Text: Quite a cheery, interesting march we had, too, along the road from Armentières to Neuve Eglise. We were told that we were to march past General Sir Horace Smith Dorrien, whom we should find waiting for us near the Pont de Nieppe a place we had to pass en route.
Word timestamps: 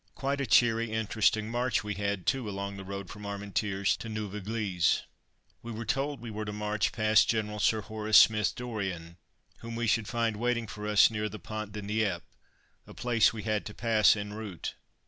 Quite 0.15 0.41
a 0.41 0.47
cheery, 0.47 0.89
interesting 0.91 1.47
march 1.51 1.83
we 1.83 1.93
had, 1.93 2.25
too, 2.25 2.49
along 2.49 2.75
the 2.75 2.83
road 2.83 3.07
from 3.11 3.21
Armentières 3.21 3.95
to 3.99 4.09
Neuve 4.09 4.33
Eglise. 4.33 5.03
We 5.61 5.71
were 5.71 5.85
told 5.85 6.17
that 6.17 6.23
we 6.23 6.31
were 6.31 6.43
to 6.43 6.51
march 6.51 6.91
past 6.91 7.29
General 7.29 7.59
Sir 7.59 7.81
Horace 7.81 8.17
Smith 8.17 8.55
Dorrien, 8.55 9.17
whom 9.59 9.75
we 9.75 9.85
should 9.85 10.07
find 10.07 10.37
waiting 10.37 10.65
for 10.65 10.87
us 10.87 11.11
near 11.11 11.29
the 11.29 11.37
Pont 11.37 11.73
de 11.73 11.83
Nieppe 11.83 12.25
a 12.87 12.95
place 12.95 13.31
we 13.31 13.43
had 13.43 13.63
to 13.67 13.75
pass 13.75 14.15
en 14.15 14.33
route. 14.33 14.73